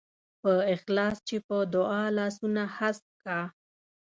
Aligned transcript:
په 0.41 0.51
اخلاص 0.73 1.15
چې 1.27 1.37
په 1.47 1.57
دعا 1.73 2.03
لاسونه 2.17 2.63
هسک 2.77 3.05
کا. 3.23 3.39